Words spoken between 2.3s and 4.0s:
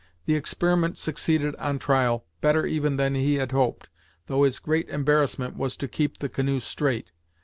better even than he had hoped,